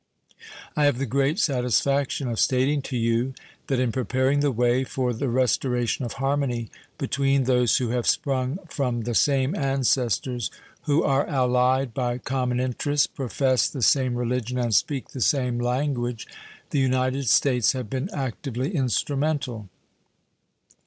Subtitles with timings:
[0.75, 3.35] I have the great satisfaction of stating to you
[3.67, 8.57] that in preparing the way for the restoration of harmony between those who have sprung
[8.67, 10.49] from the same ancestors,
[10.85, 16.25] who are allied by common interests, profess the same religion, and speak the same language
[16.71, 19.69] the United States have been actively instrumental.